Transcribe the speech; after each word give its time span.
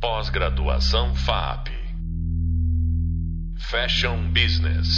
Pós-graduação 0.00 1.14
FAP. 1.14 1.68
Fashion 3.58 4.32
Business. 4.32 4.88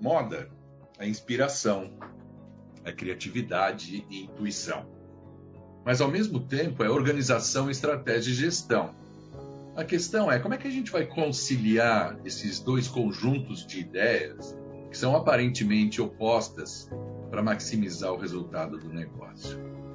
Moda 0.00 0.50
é 0.98 1.08
inspiração, 1.08 1.96
é 2.84 2.90
criatividade 2.90 4.04
e 4.10 4.24
intuição. 4.24 4.90
Mas 5.84 6.00
ao 6.00 6.10
mesmo 6.10 6.40
tempo 6.40 6.82
é 6.82 6.90
organização, 6.90 7.70
estratégia 7.70 8.32
e 8.32 8.34
gestão. 8.34 8.92
A 9.76 9.84
questão 9.84 10.28
é 10.28 10.40
como 10.40 10.54
é 10.54 10.58
que 10.58 10.66
a 10.66 10.72
gente 10.72 10.90
vai 10.90 11.06
conciliar 11.06 12.18
esses 12.24 12.58
dois 12.58 12.88
conjuntos 12.88 13.64
de 13.64 13.78
ideias 13.78 14.58
que 14.90 14.98
são 14.98 15.14
aparentemente 15.14 16.02
opostas 16.02 16.90
para 17.30 17.40
maximizar 17.40 18.12
o 18.12 18.18
resultado 18.18 18.76
do 18.78 18.88
negócio. 18.88 19.85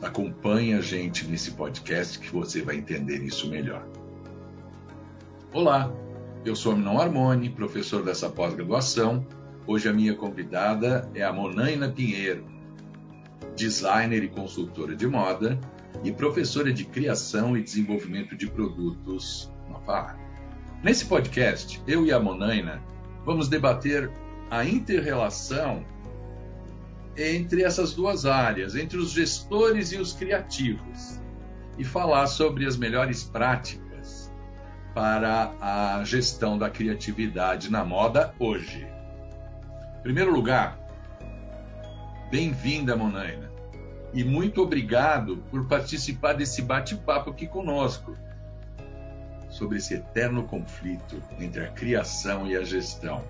Acompanhe 0.00 0.74
a 0.74 0.80
gente 0.80 1.26
nesse 1.26 1.50
podcast 1.52 2.20
que 2.20 2.32
você 2.32 2.62
vai 2.62 2.76
entender 2.76 3.20
isso 3.20 3.48
melhor. 3.48 3.84
Olá, 5.52 5.92
eu 6.44 6.54
sou 6.54 6.76
Minon 6.76 7.00
Armoni, 7.00 7.50
professor 7.50 8.04
dessa 8.04 8.30
pós-graduação. 8.30 9.26
Hoje 9.66 9.88
a 9.88 9.92
minha 9.92 10.14
convidada 10.14 11.10
é 11.14 11.24
a 11.24 11.32
Monaina 11.32 11.88
Pinheiro, 11.88 12.46
designer 13.56 14.22
e 14.22 14.28
consultora 14.28 14.94
de 14.94 15.06
moda 15.06 15.58
e 16.04 16.12
professora 16.12 16.72
de 16.72 16.84
criação 16.84 17.56
e 17.56 17.62
desenvolvimento 17.62 18.36
de 18.36 18.48
produtos 18.48 19.52
na 19.68 19.80
FAR. 19.80 20.16
Nesse 20.80 21.06
podcast, 21.06 21.82
eu 21.88 22.06
e 22.06 22.12
a 22.12 22.20
Monaina 22.20 22.80
vamos 23.24 23.48
debater 23.48 24.08
a 24.48 24.64
interrelação 24.64 25.84
entre 27.18 27.64
essas 27.64 27.92
duas 27.92 28.24
áreas, 28.24 28.76
entre 28.76 28.96
os 28.96 29.10
gestores 29.10 29.90
e 29.90 29.96
os 29.96 30.12
criativos, 30.12 31.20
e 31.76 31.84
falar 31.84 32.28
sobre 32.28 32.64
as 32.64 32.76
melhores 32.76 33.24
práticas 33.24 34.32
para 34.94 35.52
a 35.60 36.02
gestão 36.04 36.56
da 36.56 36.70
criatividade 36.70 37.70
na 37.70 37.84
moda 37.84 38.32
hoje. 38.38 38.86
Em 39.98 40.02
primeiro 40.02 40.32
lugar, 40.32 40.78
bem-vinda, 42.30 42.96
Monaina, 42.96 43.50
e 44.14 44.22
muito 44.22 44.62
obrigado 44.62 45.38
por 45.50 45.66
participar 45.66 46.34
desse 46.34 46.62
bate-papo 46.62 47.30
aqui 47.30 47.46
conosco 47.46 48.16
sobre 49.50 49.78
esse 49.78 49.94
eterno 49.94 50.44
conflito 50.44 51.20
entre 51.38 51.64
a 51.64 51.68
criação 51.68 52.46
e 52.46 52.56
a 52.56 52.62
gestão. 52.62 53.24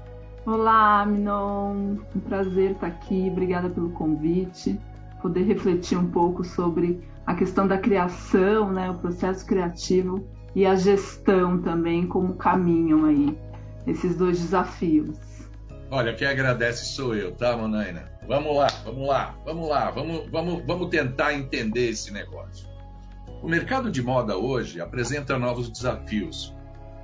Olá, 0.47 1.05
Minon. 1.05 1.97
Um 2.15 2.21
prazer 2.21 2.73
estar 2.73 2.87
aqui. 2.87 3.29
Obrigada 3.31 3.69
pelo 3.69 3.91
convite. 3.91 4.81
Poder 5.21 5.43
refletir 5.43 5.99
um 5.99 6.11
pouco 6.11 6.45
sobre 6.45 7.03
a 7.27 7.35
questão 7.35 7.67
da 7.69 7.77
criação, 7.77 8.73
né, 8.73 8.91
o 8.91 8.95
processo 8.95 9.45
criativo 9.45 10.27
e 10.55 10.65
a 10.65 10.75
gestão 10.75 11.61
também, 11.61 12.07
como 12.07 12.35
caminham 12.35 13.05
aí 13.05 13.39
esses 13.87 14.17
dois 14.17 14.41
desafios. 14.41 15.19
Olha, 15.91 16.15
quem 16.15 16.27
agradece 16.27 16.87
sou 16.87 17.15
eu, 17.15 17.33
tá, 17.33 17.57
Manaina? 17.57 18.11
Vamos 18.27 18.57
lá, 18.57 18.67
vamos 18.85 19.09
lá, 19.09 19.35
vamos 19.45 19.69
lá, 19.69 19.91
vamos, 19.91 20.31
vamos, 20.31 20.63
vamos 20.67 20.89
tentar 20.89 21.35
entender 21.35 21.91
esse 21.91 22.13
negócio. 22.13 22.69
O 23.43 23.49
mercado 23.49 23.91
de 23.91 24.03
moda 24.03 24.37
hoje 24.37 24.81
apresenta 24.81 25.39
novos 25.39 25.71
desafios, 25.71 26.55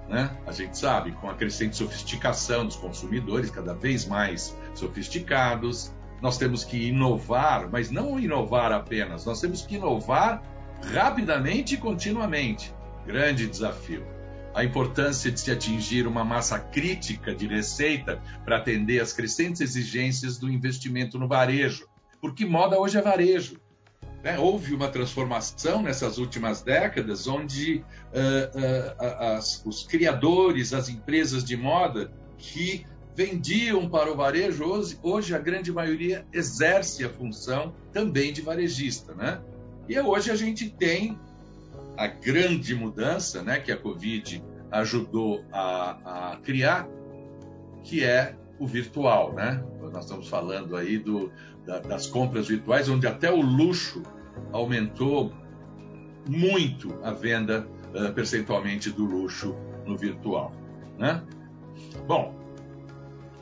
né? 0.09 0.31
A 0.47 0.53
gente 0.53 0.77
sabe, 0.77 1.13
com 1.13 1.29
a 1.29 1.35
crescente 1.35 1.77
sofisticação 1.77 2.65
dos 2.67 2.77
consumidores, 2.77 3.51
cada 3.51 3.75
vez 3.75 4.07
mais 4.07 4.57
sofisticados, 4.75 5.93
nós 6.21 6.39
temos 6.39 6.65
que 6.65 6.89
inovar, 6.89 7.69
mas 7.71 7.91
não 7.91 8.19
inovar 8.19 8.73
apenas, 8.73 9.25
nós 9.25 9.41
temos 9.41 9.63
que 9.63 9.77
inovar 9.77 10.43
rapidamente 10.93 11.75
e 11.75 11.79
continuamente. 11.79 12.75
Grande 13.07 13.47
desafio. 13.47 14.07
A 14.55 14.65
importância 14.65 15.31
de 15.31 15.41
se 15.41 15.51
atingir 15.51 16.07
uma 16.07 16.25
massa 16.25 16.59
crítica 16.59 17.35
de 17.35 17.47
receita 17.47 18.23
para 18.45 18.57
atender 18.57 19.01
às 19.01 19.13
crescentes 19.13 19.61
exigências 19.61 20.39
do 20.39 20.49
investimento 20.49 21.19
no 21.19 21.27
varejo. 21.27 21.89
Porque 22.21 22.47
moda 22.47 22.79
hoje 22.79 22.97
é 22.97 23.03
varejo. 23.03 23.61
Né? 24.23 24.39
Houve 24.39 24.75
uma 24.75 24.89
transformação 24.89 25.83
nessas 25.83 26.19
últimas 26.19 26.63
décadas, 26.63 27.27
onde 27.27 27.77
uh, 27.79 28.59
uh, 28.59 29.37
as, 29.37 29.63
os 29.65 29.87
criadores, 29.87 30.73
as 30.73 30.89
empresas 30.89 31.45
de 31.45 31.57
moda 31.57 32.11
que 32.39 32.87
vendiam 33.15 33.89
para 33.89 34.11
o 34.11 34.17
varejo, 34.17 34.65
hoje, 34.65 34.99
hoje, 35.03 35.35
a 35.35 35.39
grande 35.39 35.73
maioria 35.73 36.27
exerce 36.33 37.05
a 37.05 37.09
função 37.09 37.75
também 37.93 38.33
de 38.33 38.43
varejista. 38.43 39.15
Né? 39.15 39.41
E 39.89 39.99
hoje 40.01 40.31
a 40.31 40.37
gente 40.37 40.69
tem 40.69 41.19
a 41.97 42.07
grande 42.07 42.75
mudança 42.75 43.43
né, 43.43 43.61
que 43.61 43.71
a 43.71 43.77
Covid 43.77 44.43
ajudou 44.71 45.45
a, 45.53 46.33
a 46.33 46.37
criar, 46.39 46.89
que 47.85 48.03
é 48.03 48.35
o 48.59 48.67
virtual, 48.67 49.33
né? 49.33 49.63
Nós 49.91 50.05
estamos 50.05 50.29
falando 50.29 50.77
aí 50.77 50.99
do, 50.99 51.31
da, 51.67 51.79
das 51.81 52.07
compras 52.07 52.49
virtuais, 52.49 52.89
onde 52.89 53.07
até 53.07 53.31
o 53.31 53.41
luxo 53.41 54.03
aumentou 54.53 55.33
muito 56.29 56.95
a 57.03 57.11
venda 57.11 57.67
uh, 57.95 58.13
percentualmente 58.13 58.91
do 58.91 59.05
luxo 59.05 59.55
no 59.87 59.97
virtual. 59.97 60.53
Né? 60.99 61.23
Bom, 62.07 62.35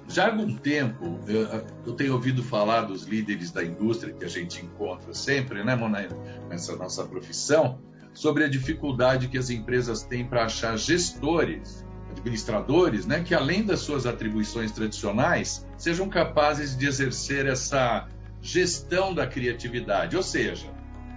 já 0.08 0.26
há 0.26 0.30
algum 0.30 0.54
tempo 0.56 1.20
eu, 1.26 1.64
eu, 1.86 1.92
tenho 1.94 2.14
ouvido 2.14 2.42
falar 2.42 2.82
dos 2.82 3.04
líderes 3.04 3.50
da 3.50 3.64
indústria 3.64 4.12
que 4.12 4.24
a 4.24 4.28
gente 4.28 4.64
encontra 4.64 5.14
sempre, 5.14 5.62
né, 5.64 5.74
Mona, 5.76 6.08
nessa 6.48 6.76
nossa 6.76 7.04
profissão, 7.04 7.78
sobre 8.12 8.44
a 8.44 8.48
dificuldade 8.48 9.28
que 9.28 9.38
as 9.38 9.48
empresas 9.48 10.02
têm 10.02 10.26
para 10.26 10.44
achar 10.44 10.76
gestores, 10.76 11.86
administradores, 12.12 13.06
né, 13.06 13.20
que 13.20 13.34
além 13.34 13.64
das 13.64 13.80
suas 13.80 14.06
atribuições 14.06 14.70
tradicionais, 14.70 15.66
sejam 15.76 16.08
capazes 16.08 16.76
de 16.76 16.86
exercer 16.86 17.46
essa 17.46 18.06
gestão 18.40 19.14
da 19.14 19.26
criatividade, 19.26 20.16
ou 20.16 20.22
seja, 20.22 20.66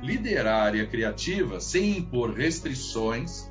liderar 0.01 0.61
a 0.61 0.63
área 0.63 0.85
criativa 0.85 1.59
sem 1.59 1.97
impor 1.97 2.33
restrições 2.33 3.49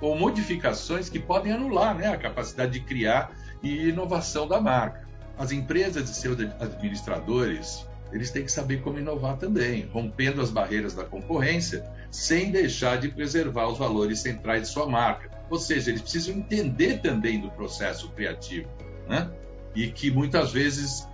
ou 0.00 0.18
modificações 0.18 1.08
que 1.08 1.18
podem 1.18 1.52
anular 1.52 1.94
né, 1.94 2.08
a 2.08 2.16
capacidade 2.16 2.72
de 2.72 2.80
criar 2.80 3.32
e 3.62 3.88
inovação 3.88 4.48
da 4.48 4.60
marca. 4.60 5.06
As 5.38 5.52
empresas 5.52 6.10
e 6.10 6.14
seus 6.14 6.38
administradores 6.60 7.86
eles 8.12 8.30
têm 8.30 8.44
que 8.44 8.52
saber 8.52 8.82
como 8.82 8.98
inovar 8.98 9.38
também, 9.38 9.88
rompendo 9.90 10.42
as 10.42 10.50
barreiras 10.50 10.94
da 10.94 11.02
concorrência, 11.02 11.84
sem 12.10 12.50
deixar 12.50 12.98
de 12.98 13.08
preservar 13.08 13.68
os 13.68 13.78
valores 13.78 14.20
centrais 14.20 14.62
de 14.62 14.68
sua 14.68 14.86
marca. 14.86 15.30
Ou 15.52 15.58
seja, 15.58 15.90
eles 15.90 16.00
precisam 16.00 16.34
entender 16.34 17.02
também 17.02 17.38
do 17.38 17.50
processo 17.50 18.08
criativo, 18.12 18.70
né? 19.06 19.30
E 19.74 19.88
que 19.88 20.10
muitas 20.10 20.50
vezes 20.50 21.06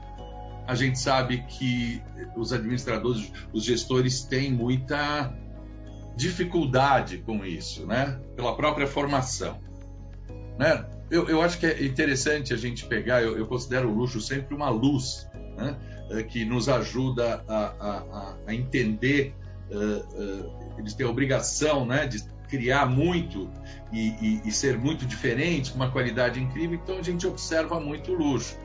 a 0.65 0.77
gente 0.77 0.97
sabe 0.97 1.39
que 1.49 2.01
os 2.37 2.53
administradores, 2.53 3.33
os 3.53 3.65
gestores 3.65 4.23
têm 4.23 4.53
muita 4.53 5.35
dificuldade 6.15 7.19
com 7.19 7.45
isso, 7.45 7.85
né? 7.85 8.21
Pela 8.37 8.55
própria 8.55 8.87
formação, 8.87 9.59
né? 10.57 10.87
Eu, 11.11 11.29
eu 11.29 11.43
acho 11.43 11.59
que 11.59 11.67
é 11.67 11.85
interessante 11.85 12.55
a 12.55 12.57
gente 12.57 12.87
pegar, 12.87 13.21
eu, 13.21 13.37
eu 13.37 13.45
considero 13.45 13.91
o 13.91 13.93
luxo 13.93 14.21
sempre 14.21 14.55
uma 14.55 14.71
luz, 14.71 15.29
né? 15.57 15.77
É, 16.13 16.23
que 16.23 16.45
nos 16.45 16.69
ajuda 16.69 17.43
a, 17.49 17.65
a, 17.81 18.37
a 18.47 18.55
entender, 18.55 19.35
uh, 19.69 19.99
uh, 20.17 20.75
eles 20.79 20.95
têm 20.95 21.05
a 21.05 21.11
obrigação, 21.11 21.85
né? 21.85 22.07
De 22.07 22.38
criar 22.49 22.87
muito 22.87 23.51
e, 23.93 24.09
e, 24.21 24.43
e 24.45 24.53
ser 24.53 24.79
muito 24.79 25.07
diferente, 25.07 25.71
com 25.71 25.77
uma 25.77 25.91
qualidade 25.91 26.41
incrível, 26.41 26.79
então 26.83 26.99
a 26.99 27.03
gente 27.03 27.27
observa 27.27 27.79
muito 27.79 28.13
luxo. 28.13 28.57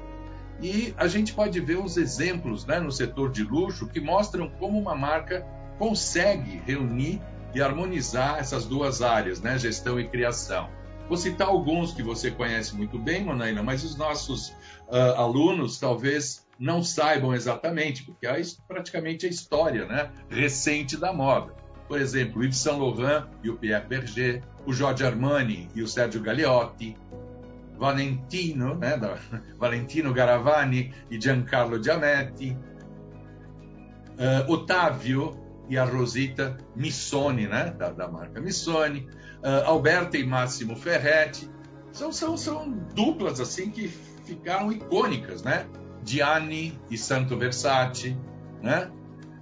E 0.61 0.93
a 0.97 1.07
gente 1.07 1.33
pode 1.33 1.59
ver 1.59 1.77
uns 1.77 1.97
exemplos 1.97 2.65
né, 2.65 2.79
no 2.79 2.91
setor 2.91 3.31
de 3.31 3.43
luxo 3.43 3.87
que 3.87 3.99
mostram 3.99 4.49
como 4.49 4.79
uma 4.79 4.95
marca 4.95 5.45
consegue 5.77 6.61
reunir 6.65 7.21
e 7.53 7.61
harmonizar 7.61 8.39
essas 8.39 8.65
duas 8.65 9.01
áreas, 9.01 9.41
né, 9.41 9.57
gestão 9.57 9.99
e 9.99 10.07
criação. 10.07 10.69
Vou 11.07 11.17
citar 11.17 11.49
alguns 11.49 11.93
que 11.93 12.01
você 12.01 12.31
conhece 12.31 12.75
muito 12.75 12.97
bem, 12.97 13.23
Monaina, 13.23 13.61
mas 13.61 13.83
os 13.83 13.95
nossos 13.95 14.49
uh, 14.87 15.15
alunos 15.17 15.77
talvez 15.77 16.47
não 16.57 16.81
saibam 16.81 17.33
exatamente, 17.33 18.03
porque 18.03 18.25
é 18.25 18.41
praticamente 18.67 19.25
a 19.25 19.29
história 19.29 19.85
né, 19.85 20.11
recente 20.29 20.95
da 20.95 21.11
moda. 21.11 21.53
Por 21.93 22.01
exemplo, 22.01 22.41
o 22.41 22.43
Yves 22.43 22.57
Saint 22.57 22.79
Laurent 22.79 23.27
e 23.43 23.51
o 23.51 23.55
Pierre 23.55 23.85
Berger, 23.85 24.41
o 24.65 24.73
Giorgio 24.73 25.05
Armani 25.05 25.69
e 25.75 25.83
o 25.83 25.87
Sergio 25.87 26.23
Galeotti, 26.23 26.97
Valentino, 27.77 28.73
né, 28.73 28.97
da, 28.97 29.15
Valentino 29.59 30.11
Garavani 30.11 30.91
e 31.11 31.21
Giancarlo 31.21 31.79
Giametti, 31.79 32.57
uh, 34.17 34.51
Ottavio 34.51 35.39
e 35.69 35.77
a 35.77 35.83
Rosita 35.83 36.57
Missoni, 36.75 37.45
né, 37.45 37.75
da, 37.77 37.91
da 37.91 38.07
marca 38.07 38.41
Missoni, 38.41 39.07
uh, 39.43 39.67
Alberto 39.67 40.17
e 40.17 40.25
Máximo 40.25 40.75
Ferretti, 40.75 41.47
são, 41.91 42.11
são, 42.11 42.35
são 42.35 42.71
duplas 42.95 43.39
assim 43.39 43.69
que 43.69 43.87
ficaram 44.25 44.71
icônicas, 44.71 45.43
né? 45.43 45.67
Gianni 46.03 46.75
e 46.89 46.97
Santo 46.97 47.37
Versace, 47.37 48.17
né? 48.63 48.89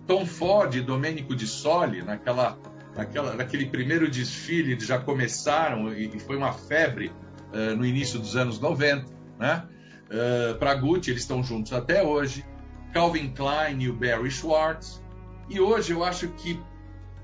Tom 0.07 0.25
Ford 0.25 0.75
e 0.75 0.81
Domenico 0.81 1.35
de 1.35 1.47
Soli 1.47 2.01
naquela 2.01 2.57
aquela, 2.95 3.35
naquele 3.35 3.65
primeiro 3.65 4.09
desfile, 4.09 4.73
eles 4.73 4.85
já 4.85 4.99
começaram 4.99 5.93
e, 5.93 6.19
foi 6.19 6.37
uma 6.37 6.53
febre 6.53 7.11
uh, 7.53 7.75
no 7.75 7.85
início 7.85 8.19
dos 8.19 8.35
anos 8.35 8.59
90, 8.59 9.05
né? 9.39 9.67
Uh, 10.07 10.57
para 10.57 10.73
Gucci, 10.75 11.09
eles 11.09 11.21
estão 11.21 11.43
juntos 11.43 11.71
até 11.71 12.03
hoje. 12.03 12.45
Calvin 12.93 13.29
Klein 13.29 13.81
e 13.81 13.89
o 13.89 13.93
Barry 13.93 14.29
Schwartz. 14.29 15.01
E 15.49 15.59
hoje 15.59 15.93
eu 15.93 16.03
acho 16.03 16.27
que, 16.29 16.59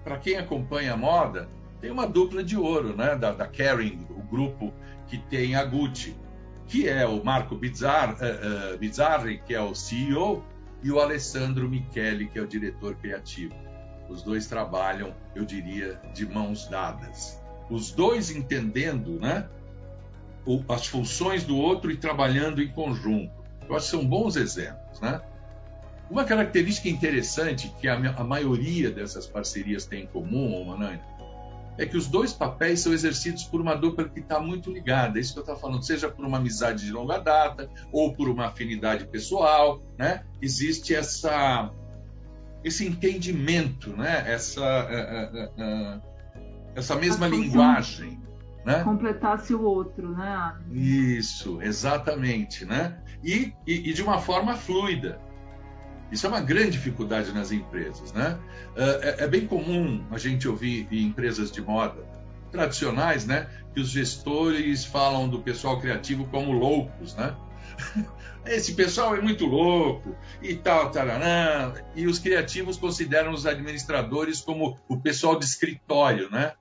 para 0.04 0.18
quem 0.18 0.38
acompanha 0.38 0.94
a 0.94 0.98
moda, 0.98 1.50
tem 1.82 1.92
uma 1.92 2.08
dupla 2.08 2.44
de 2.44 2.56
ouro, 2.56 2.96
né? 2.96 3.16
Da, 3.16 3.34
da 3.34 3.48
Kering, 3.48 4.08
o 4.10 4.22
grupo 4.22 4.74
que 5.08 5.18
tem 5.18 5.56
a 5.56 5.66
Gucci, 5.66 6.16
que 6.66 6.88
é 6.88 7.06
o 7.06 7.24
Marco 7.24 7.56
Bizzar, 7.56 8.16
uh, 8.16 8.76
uh, 8.76 8.78
Bizzarri, 8.78 9.42
que 9.46 9.54
é 9.54 9.62
o 9.62 9.76
CEO, 9.76 10.44
e 10.84 10.92
o 10.92 11.00
Alessandro 11.00 11.70
Michele, 11.70 12.28
que 12.28 12.40
é 12.40 12.42
o 12.42 12.48
diretor 12.48 12.96
criativo. 12.96 13.54
Os 14.10 14.24
dois 14.24 14.48
trabalham, 14.48 15.14
eu 15.36 15.44
diria, 15.44 16.00
de 16.14 16.26
mãos 16.26 16.68
dadas. 16.68 17.42
Os 17.70 17.92
dois 17.92 18.32
entendendo 18.32 19.20
né, 19.20 19.48
as 20.70 20.88
funções 20.88 21.44
do 21.44 21.58
outro 21.58 21.92
e 21.92 21.98
trabalhando 21.98 22.62
em 22.62 22.72
conjunto. 22.72 23.32
Eu 23.68 23.76
acho 23.76 23.86
que 23.86 23.92
são 23.92 24.06
bons 24.06 24.38
exemplos. 24.38 25.02
Né? 25.02 25.22
Uma 26.10 26.24
característica 26.24 26.88
interessante 26.88 27.74
que 27.82 27.88
a, 27.88 28.24
maioria 28.24 28.90
dessas 28.90 29.28
parcerias 29.28 29.86
tem 29.86 30.04
em 30.04 30.08
comum, 30.08 30.64
Manani, 30.64 31.02
é 31.78 31.86
que 31.86 31.96
os 31.96 32.08
dois 32.08 32.34
papéis 32.34 32.80
são 32.80 32.94
exercidos 32.94 33.44
por 33.44 33.62
uma 33.62 33.76
dupla 33.76 34.08
que 34.08 34.20
está 34.20 34.40
muito 34.40 34.72
ligada. 34.72 35.18
É 35.18 35.22
isso 35.22 35.34
que 35.34 35.40
eu 35.40 35.44
estou 35.44 35.58
falando, 35.58 35.84
seja 35.84 36.10
por 36.10 36.26
uma 36.26 36.38
amizade 36.38 36.86
de 36.86 36.92
longa 36.92 37.20
data 37.20 37.70
ou 37.92 38.14
por 38.14 38.28
uma 38.28 38.48
afinidade 38.48 39.06
pessoal, 39.08 39.82
né? 39.98 40.24
Existe 40.42 40.96
essa 40.96 41.72
esse 42.64 42.86
entendimento, 42.86 43.96
né? 43.96 44.24
Essa 44.28 44.62
uh, 44.62 45.38
uh, 45.38 45.98
uh, 45.98 46.02
essa 46.76 46.96
mesma 46.96 47.28
linguagem, 47.28 48.20
né? 48.66 48.84
Completasse 48.84 49.54
o 49.54 49.62
outro, 49.62 50.10
né? 50.16 50.56
Isso, 50.72 51.62
exatamente, 51.62 52.66
né? 52.66 53.00
E, 53.24 53.54
e, 53.66 53.90
e 53.90 53.94
de 53.94 54.04
uma 54.04 54.20
forma 54.20 54.56
fluida. 54.56 55.20
Isso 56.12 56.26
é 56.26 56.30
uma 56.30 56.42
grande 56.42 56.72
dificuldade 56.72 57.34
nas 57.34 57.52
empresas, 57.52 58.14
né? 58.14 58.40
É, 58.76 59.24
é, 59.24 59.28
bem 59.28 59.46
comum 59.46 60.06
a 60.10 60.18
gente 60.18 60.48
ouvir 60.48 60.88
em 60.92 61.04
empresas 61.04 61.52
de 61.52 61.62
moda 61.62 62.06
tradicionais, 62.52 63.26
né, 63.26 63.50
que 63.74 63.82
os 63.82 63.90
gestores 63.90 64.86
falam 64.86 65.28
do 65.28 65.40
pessoal 65.40 65.80
criativo 65.82 66.26
como 66.28 66.54
loucos, 66.54 67.14
né? 67.16 67.36
Esse 68.46 68.74
pessoal 68.74 69.16
é 69.16 69.22
muito 69.22 69.46
louco 69.46 70.16
e 70.42 70.56
tal, 70.56 70.90
tarará. 70.90 71.74
E 71.94 72.08
os 72.08 72.18
criativos 72.18 72.78
consideram 72.78 73.34
os 73.34 73.46
administradores 73.46 74.40
como 74.40 74.80
o 74.88 74.98
pessoal 74.98 75.38
de 75.38 75.44
escritório, 75.44 76.32
né? 76.32 76.54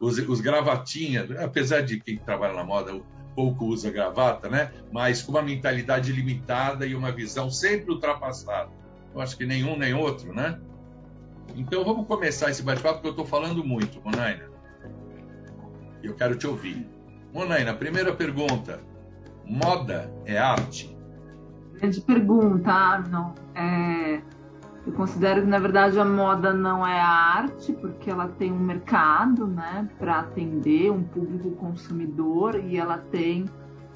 Os, 0.00 0.18
os 0.18 0.40
gravatinhas, 0.40 1.30
apesar 1.32 1.82
de 1.82 2.00
quem 2.00 2.16
trabalha 2.16 2.54
na 2.54 2.64
moda 2.64 2.98
pouco 3.34 3.66
usa 3.66 3.90
gravata, 3.90 4.48
né? 4.48 4.72
Mas 4.90 5.22
com 5.22 5.32
uma 5.32 5.42
mentalidade 5.42 6.10
limitada 6.12 6.86
e 6.86 6.94
uma 6.94 7.12
visão 7.12 7.50
sempre 7.50 7.92
ultrapassada. 7.92 8.70
Eu 9.14 9.20
acho 9.20 9.36
que 9.36 9.46
nenhum 9.46 9.78
nem 9.78 9.94
outro, 9.94 10.34
né? 10.34 10.58
Então 11.54 11.84
vamos 11.84 12.06
começar 12.06 12.50
esse 12.50 12.62
bate-papo 12.62 12.94
porque 12.94 13.08
eu 13.08 13.12
estou 13.12 13.26
falando 13.26 13.64
muito, 13.64 14.00
Monaina. 14.02 14.44
E 16.02 16.06
eu 16.06 16.14
quero 16.14 16.36
te 16.36 16.46
ouvir. 16.46 16.86
Monaina, 17.32 17.72
primeira 17.74 18.12
pergunta: 18.12 18.80
moda 19.44 20.12
é 20.24 20.36
arte? 20.36 20.96
Grande 21.74 22.00
pergunta, 22.00 22.72
Arnon. 22.72 23.32
É, 23.54 24.20
eu 24.86 24.92
considero 24.92 25.42
que 25.42 25.46
na 25.46 25.58
verdade 25.58 25.98
a 25.98 26.04
moda 26.04 26.52
não 26.52 26.84
é 26.84 27.00
arte, 27.00 27.72
porque 27.72 28.10
ela 28.10 28.28
tem 28.28 28.52
um 28.52 28.58
mercado, 28.58 29.46
né, 29.46 29.88
para 29.98 30.20
atender 30.20 30.90
um 30.90 31.04
público 31.04 31.52
consumidor 31.52 32.56
e 32.56 32.76
ela 32.76 32.98
tem 32.98 33.46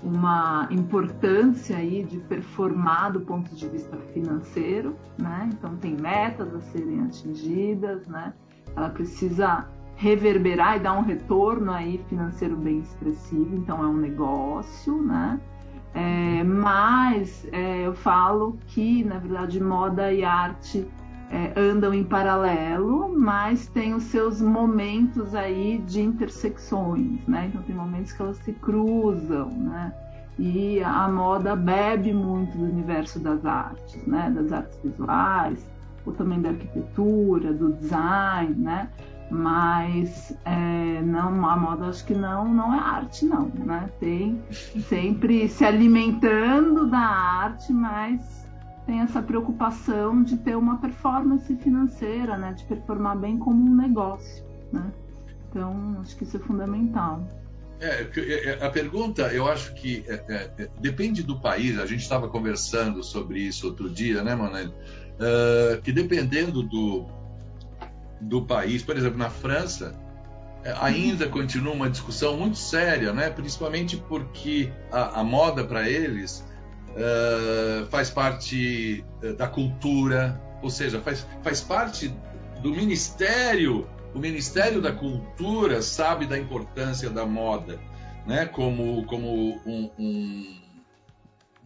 uma 0.02 0.68
importância 0.70 1.76
aí 1.76 2.04
de 2.04 2.18
performar 2.18 3.12
do 3.12 3.20
ponto 3.20 3.54
de 3.54 3.68
vista 3.68 3.96
financeiro, 4.12 4.96
né? 5.18 5.50
Então 5.52 5.76
tem 5.76 5.96
metas 5.96 6.54
a 6.54 6.60
serem 6.60 7.02
atingidas, 7.02 8.06
né? 8.06 8.32
Ela 8.76 8.90
precisa 8.90 9.66
reverberar 9.96 10.76
e 10.76 10.80
dar 10.80 10.92
um 10.92 11.02
retorno 11.02 11.72
aí 11.72 11.98
financeiro 12.08 12.56
bem 12.56 12.78
expressivo, 12.78 13.56
então 13.56 13.82
é 13.82 13.86
um 13.86 13.96
negócio, 13.96 15.02
né? 15.02 15.40
É, 15.94 16.44
mas 16.44 17.48
é, 17.50 17.86
eu 17.86 17.94
falo 17.94 18.56
que 18.68 19.02
na 19.02 19.18
verdade 19.18 19.60
moda 19.60 20.12
e 20.12 20.22
arte 20.22 20.86
é, 21.30 21.52
andam 21.56 21.92
em 21.92 22.04
paralelo, 22.04 23.14
mas 23.16 23.66
tem 23.68 23.94
os 23.94 24.04
seus 24.04 24.40
momentos 24.40 25.34
aí 25.34 25.78
de 25.86 26.00
intersecções, 26.00 27.26
né? 27.26 27.46
Então 27.48 27.62
tem 27.62 27.74
momentos 27.76 28.12
que 28.12 28.22
elas 28.22 28.38
se 28.38 28.52
cruzam, 28.54 29.50
né? 29.50 29.92
E 30.38 30.80
a 30.82 31.08
moda 31.08 31.56
bebe 31.56 32.12
muito 32.12 32.56
do 32.56 32.64
universo 32.64 33.18
das 33.18 33.44
artes, 33.44 34.06
né? 34.06 34.30
Das 34.34 34.52
artes 34.52 34.78
visuais, 34.82 35.66
ou 36.06 36.12
também 36.12 36.40
da 36.40 36.50
arquitetura, 36.50 37.52
do 37.52 37.72
design, 37.72 38.54
né? 38.54 38.88
Mas 39.30 40.34
é, 40.46 41.02
não, 41.02 41.46
a 41.46 41.56
moda 41.56 41.88
acho 41.88 42.06
que 42.06 42.14
não, 42.14 42.48
não 42.48 42.74
é 42.74 42.78
arte, 42.78 43.26
não, 43.26 43.50
né? 43.54 43.90
Tem 44.00 44.40
sempre 44.88 45.48
se 45.48 45.64
alimentando 45.64 46.86
da 46.86 46.98
arte, 46.98 47.70
mas 47.72 48.37
tem 48.88 49.00
essa 49.00 49.20
preocupação 49.20 50.22
de 50.22 50.38
ter 50.38 50.56
uma 50.56 50.78
performance 50.78 51.54
financeira, 51.56 52.38
né? 52.38 52.54
De 52.54 52.64
performar 52.64 53.18
bem 53.18 53.36
como 53.36 53.70
um 53.70 53.76
negócio, 53.76 54.42
né? 54.72 54.90
Então, 55.50 55.98
acho 56.00 56.16
que 56.16 56.24
isso 56.24 56.38
é 56.38 56.40
fundamental. 56.40 57.28
É, 57.80 58.08
é, 58.16 58.44
é, 58.48 58.66
a 58.66 58.70
pergunta, 58.70 59.30
eu 59.30 59.46
acho 59.46 59.74
que 59.74 60.06
é, 60.08 60.14
é, 60.14 60.50
é, 60.62 60.68
depende 60.80 61.22
do 61.22 61.38
país. 61.38 61.78
A 61.78 61.84
gente 61.84 62.00
estava 62.00 62.28
conversando 62.28 63.04
sobre 63.04 63.40
isso 63.40 63.66
outro 63.66 63.90
dia, 63.90 64.24
né, 64.24 64.34
Manuel? 64.34 64.70
Uh, 64.70 65.82
que 65.82 65.92
dependendo 65.92 66.62
do, 66.62 67.04
do 68.22 68.46
país, 68.46 68.82
por 68.82 68.96
exemplo, 68.96 69.18
na 69.18 69.28
França, 69.28 69.94
ainda 70.80 71.28
continua 71.28 71.74
uma 71.74 71.90
discussão 71.90 72.38
muito 72.38 72.56
séria, 72.56 73.12
né? 73.12 73.28
Principalmente 73.28 73.98
porque 73.98 74.72
a, 74.90 75.20
a 75.20 75.24
moda 75.24 75.62
para 75.62 75.86
eles 75.90 76.47
uh, 76.98 77.86
faz 77.86 78.10
parte 78.10 79.04
eh, 79.22 79.32
da 79.32 79.46
cultura, 79.46 80.40
ou 80.60 80.68
seja, 80.68 81.00
faz, 81.00 81.26
faz 81.42 81.60
parte 81.60 82.12
do 82.60 82.70
ministério. 82.70 83.88
O 84.14 84.18
Ministério 84.18 84.80
da 84.80 84.90
Cultura 84.90 85.82
sabe 85.82 86.26
da 86.26 86.38
importância 86.38 87.10
da 87.10 87.26
moda, 87.26 87.78
né? 88.26 88.46
Como, 88.46 89.04
como 89.04 89.60
um, 89.66 89.90
um, 89.98 90.60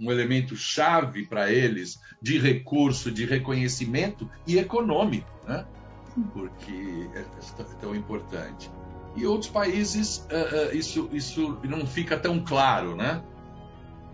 um 0.00 0.10
elemento 0.10 0.56
chave 0.56 1.24
para 1.24 1.50
eles 1.50 2.00
de 2.20 2.38
recurso, 2.38 3.10
de 3.10 3.24
reconhecimento 3.24 4.28
e 4.46 4.58
econômico, 4.58 5.30
né? 5.46 5.64
Porque 6.34 7.08
é, 7.14 7.20
é 7.20 7.64
tão 7.80 7.94
importante. 7.94 8.70
E 9.14 9.24
outros 9.24 9.50
países 9.50 10.26
uh, 10.30 10.72
uh, 10.72 10.76
isso, 10.76 11.08
isso 11.12 11.58
não 11.62 11.86
fica 11.86 12.18
tão 12.18 12.40
claro, 12.40 12.96
né? 12.96 13.22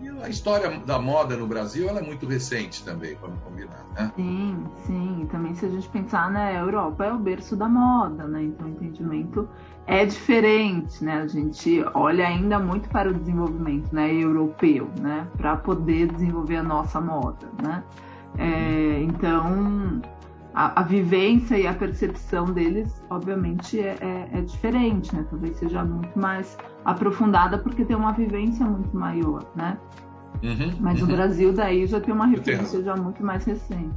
E 0.01 0.07
a 0.23 0.29
história 0.29 0.79
da 0.79 0.97
moda 0.97 1.35
no 1.35 1.45
Brasil 1.45 1.89
ela 1.89 1.99
é 1.99 2.01
muito 2.01 2.25
recente 2.25 2.83
também, 2.83 3.17
vamos 3.21 3.39
combinar, 3.41 3.85
né? 3.93 4.11
Sim, 4.15 4.63
sim. 4.85 5.27
Também 5.29 5.53
se 5.55 5.65
a 5.65 5.69
gente 5.69 5.87
pensar, 5.89 6.31
né, 6.31 6.57
a 6.57 6.61
Europa 6.61 7.05
é 7.05 7.11
o 7.11 7.17
berço 7.17 7.55
da 7.55 7.67
moda, 7.67 8.25
né? 8.25 8.43
Então 8.43 8.67
o 8.67 8.69
entendimento 8.69 9.47
é 9.85 10.05
diferente, 10.05 11.03
né? 11.03 11.21
A 11.21 11.27
gente 11.27 11.83
olha 11.93 12.27
ainda 12.27 12.59
muito 12.59 12.87
para 12.89 13.09
o 13.09 13.13
desenvolvimento, 13.13 13.93
né, 13.93 14.13
europeu, 14.13 14.89
né, 14.99 15.27
para 15.35 15.57
poder 15.57 16.07
desenvolver 16.13 16.57
a 16.57 16.63
nossa 16.63 17.01
moda, 17.01 17.47
né? 17.61 17.83
É, 18.37 19.01
então 19.01 20.01
a, 20.53 20.81
a, 20.81 20.83
vivência 20.83 21.57
e 21.57 21.67
a 21.67 21.73
percepção 21.73 22.45
deles, 22.45 23.01
obviamente, 23.09 23.79
é, 23.79 23.95
é, 24.01 24.39
é, 24.39 24.41
diferente, 24.41 25.15
né? 25.15 25.25
Talvez 25.29 25.57
seja 25.57 25.83
muito 25.83 26.17
mais 26.17 26.57
aprofundada 26.83 27.57
porque 27.57 27.85
tem 27.85 27.95
uma 27.95 28.11
vivência 28.11 28.65
muito 28.65 28.95
maior, 28.95 29.45
né? 29.55 29.77
Uhum, 30.43 30.73
Mas 30.79 31.01
uhum. 31.01 31.07
o 31.07 31.11
Brasil 31.11 31.53
daí 31.53 31.85
já 31.85 31.99
tem 31.99 32.13
uma 32.13 32.27
referência 32.27 32.81
já 32.83 32.95
muito 32.95 33.23
mais 33.23 33.43
recente. 33.45 33.93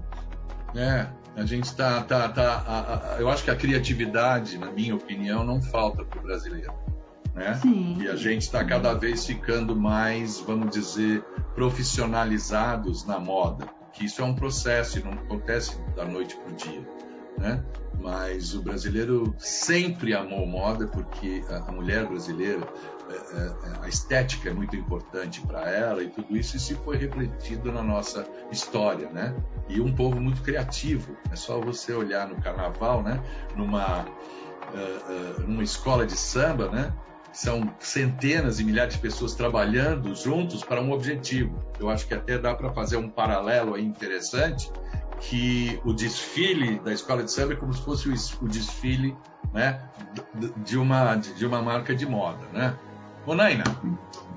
É, 0.75 1.07
a 1.37 1.45
gente 1.45 1.65
está, 1.65 2.03
tá, 2.03 2.29
tá, 2.29 2.65
a, 2.67 3.15
a, 3.15 3.21
eu 3.21 3.31
acho 3.31 3.45
que 3.45 3.51
a 3.51 3.57
criatividade, 3.57 4.59
na 4.59 4.71
minha 4.71 4.95
opinião, 4.95 5.45
não 5.45 5.61
falta 5.61 6.05
para 6.05 6.19
o 6.19 6.23
brasileiro. 6.23 6.73
Né? 7.35 7.55
Sim. 7.55 7.97
E 8.01 8.09
a 8.09 8.17
gente 8.17 8.43
está 8.43 8.65
cada 8.65 8.93
vez 8.93 9.25
ficando 9.25 9.75
mais, 9.75 10.39
vamos 10.41 10.71
dizer, 10.71 11.23
profissionalizados 11.55 13.07
na 13.07 13.19
moda 13.19 13.67
que 13.93 14.05
isso 14.05 14.23
é 14.23 14.25
um 14.25 14.35
processo 14.35 14.99
e 14.99 15.03
não 15.03 15.13
acontece 15.13 15.81
da 15.95 16.05
noite 16.05 16.37
para 16.37 16.53
o 16.53 16.57
dia, 16.57 16.89
né? 17.39 17.65
Mas 18.01 18.55
o 18.55 18.63
brasileiro 18.63 19.35
sempre 19.39 20.15
amou 20.15 20.47
moda 20.47 20.87
porque 20.89 21.45
a, 21.49 21.71
mulher 21.71 22.07
brasileira, 22.07 22.67
é, 23.09 23.15
é, 23.15 23.47
é 23.47 23.85
a 23.85 23.89
estética 23.89 24.51
é 24.51 24.53
muito 24.53 24.75
importante 24.75 25.41
para 25.43 25.71
ela 25.71 26.03
e 26.03 26.09
tudo 26.09 26.37
isso, 26.37 26.57
isso 26.57 26.75
foi 26.85 26.97
refletido 26.97 27.71
na 27.71 27.83
nossa 27.83 28.27
história, 28.51 29.09
né? 29.11 29.37
E 29.69 29.81
um 29.81 29.95
povo 29.95 30.21
muito 30.21 30.43
criativo. 30.43 31.17
É 31.31 31.37
só 31.37 31.61
você 31.61 31.93
olhar 31.93 32.27
no 32.27 32.41
carnaval, 32.41 33.03
né? 33.03 33.23
Numa 33.57 34.05
numa 35.47 35.63
escola 35.63 36.07
de 36.07 36.17
samba, 36.17 36.71
né? 36.71 36.93
São 37.33 37.75
centenas 37.81 38.61
e 38.61 38.65
milhares 38.65 38.95
de 38.95 39.01
pessoas 39.01 39.35
trabalhando 39.35 40.15
juntos 40.15 40.63
para 40.63 40.81
um 40.83 40.93
objetivo. 40.93 41.59
Eu 41.81 41.89
acho 41.89 42.07
que 42.07 42.15
até 42.15 42.39
dá 42.39 42.55
para 42.55 42.73
fazer 42.73 42.97
um 42.97 43.09
paralelo 43.09 43.75
aí 43.75 43.85
interessante, 43.85 44.71
que 45.19 45.81
o 45.85 45.93
desfile 45.93 46.79
da 46.81 46.93
escola 46.93 47.23
de 47.23 47.33
samba 47.33 47.55
é 47.55 47.57
como 47.57 47.73
se 47.73 47.83
fosse 47.83 48.09
o, 48.09 48.49
desfile 48.49 49.17
né, 49.53 49.89
de, 50.57 50.77
uma, 50.77 51.15
de 51.15 51.47
uma 51.47 51.63
marca 51.63 51.95
de 51.95 52.05
moda, 52.05 52.47
né? 52.53 52.77
Ô, 53.27 53.33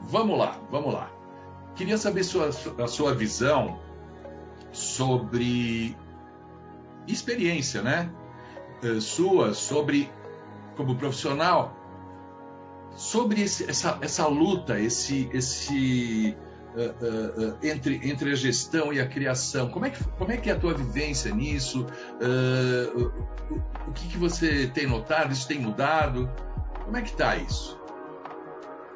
vamos 0.04 0.38
lá, 0.38 0.60
vamos 0.70 0.94
lá. 0.94 1.12
Queria 1.76 1.98
saber 1.98 2.24
sua, 2.24 2.50
a 2.50 2.88
sua 2.88 3.14
visão 3.14 3.80
sobre 4.72 5.98
experiência, 7.08 7.82
né? 7.82 8.10
Eh, 8.84 9.00
sua, 9.00 9.54
sobre 9.54 10.10
como 10.76 10.96
profissional, 10.96 11.75
sobre 12.96 13.42
esse, 13.42 13.70
essa, 13.70 13.98
essa 14.02 14.28
luta, 14.28 14.80
esse, 14.80 15.30
esse 15.34 16.36
uh, 16.76 16.80
uh, 16.80 17.50
uh, 17.52 17.58
entre, 17.62 18.00
entre 18.10 18.32
a 18.32 18.36
gestão 18.36 18.92
e 18.92 19.00
a 19.00 19.08
criação. 19.08 19.70
Como 19.70 19.86
é 19.86 19.90
que, 19.90 20.04
como 20.04 20.32
é, 20.32 20.38
que 20.38 20.50
é 20.50 20.54
a 20.54 20.60
tua 20.60 20.74
vivência 20.74 21.34
nisso? 21.34 21.86
o, 22.96 23.90
o 23.90 23.94
que, 23.94 24.08
que 24.08 24.18
você 24.18 24.68
tem 24.68 24.88
notado? 24.88 25.34
Isso 25.34 25.48
tem 25.48 25.60
mudado? 25.60 26.30
Como 26.84 26.96
é 26.98 27.02
que 27.02 27.10
está 27.10 27.36
isso? 27.36 27.80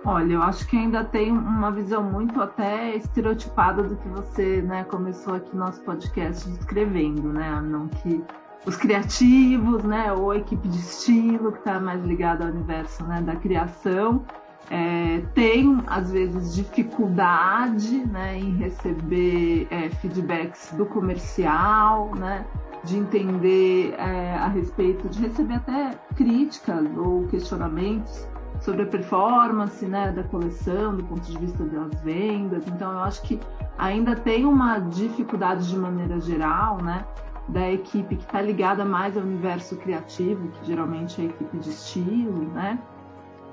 Olha, 0.06 0.34
eu 0.34 0.42
acho 0.42 0.66
que 0.66 0.78
ainda 0.78 1.04
tem 1.04 1.30
uma 1.30 1.72
visão 1.72 2.02
muito 2.02 2.42
até 2.42 2.96
estereotipada 2.96 3.84
do 3.84 3.98
que 3.98 4.08
você 4.08 4.62
né, 4.62 4.86
começou 4.86 5.36
aqui 5.36 5.54
no 5.54 5.66
nosso 5.66 5.82
podcast 5.82 6.50
descrevendo, 6.50 7.34
né? 7.34 7.60
Não 7.62 7.90
que 7.90 8.24
os 8.66 8.76
criativos, 8.76 9.84
né, 9.84 10.12
ou 10.12 10.32
a 10.32 10.38
equipe 10.38 10.68
de 10.68 10.78
estilo 10.78 11.52
que 11.52 11.60
está 11.60 11.80
mais 11.80 12.04
ligada 12.04 12.46
ao 12.46 12.52
universo 12.52 13.04
né, 13.06 13.22
da 13.22 13.36
criação, 13.36 14.24
é, 14.70 15.22
tem 15.34 15.82
às 15.88 16.12
vezes 16.12 16.54
dificuldade 16.54 18.06
né, 18.06 18.38
em 18.38 18.56
receber 18.56 19.68
é, 19.72 19.90
feedbacks 19.90 20.74
do 20.74 20.86
comercial, 20.86 22.14
né, 22.16 22.46
de 22.84 22.98
entender 22.98 23.96
é, 23.98 24.36
a 24.36 24.48
respeito, 24.48 25.08
de 25.10 25.22
receber 25.22 25.56
até 25.56 25.92
críticas 26.16 26.86
ou 26.98 27.28
questionamentos 27.28 28.28
sobre 28.62 28.84
a 28.84 28.86
performance 28.86 29.86
né, 29.86 30.12
da 30.12 30.24
coleção, 30.24 30.96
do 30.96 31.04
ponto 31.04 31.22
de 31.22 31.38
vista 31.38 31.64
das 31.64 32.02
vendas. 32.02 32.68
Então, 32.68 32.92
eu 32.92 33.00
acho 33.00 33.22
que 33.24 33.40
ainda 33.78 34.16
tem 34.16 34.46
uma 34.46 34.80
dificuldade 34.80 35.68
de 35.70 35.78
maneira 35.78 36.20
geral, 36.20 36.78
né, 36.82 37.06
da 37.50 37.72
equipe 37.72 38.16
que 38.16 38.24
está 38.24 38.42
ligada 38.42 38.86
mais 38.86 39.18
ao 39.18 39.24
universo 39.24 39.76
criativo, 39.78 40.50
que 40.50 40.68
geralmente 40.68 41.20
é 41.20 41.26
a 41.26 41.28
equipe 41.28 41.58
de 41.58 41.70
estilo, 41.70 42.44
né, 42.54 42.80